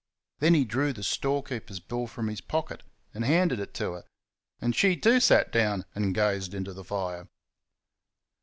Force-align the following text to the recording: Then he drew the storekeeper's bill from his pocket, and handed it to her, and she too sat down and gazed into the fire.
Then 0.39 0.55
he 0.55 0.65
drew 0.65 0.93
the 0.93 1.03
storekeeper's 1.03 1.79
bill 1.79 2.07
from 2.07 2.27
his 2.27 2.41
pocket, 2.41 2.81
and 3.13 3.23
handed 3.23 3.59
it 3.59 3.75
to 3.75 3.91
her, 3.91 4.05
and 4.59 4.75
she 4.75 4.97
too 4.97 5.19
sat 5.19 5.51
down 5.51 5.85
and 5.93 6.15
gazed 6.15 6.55
into 6.55 6.73
the 6.73 6.83
fire. 6.83 7.27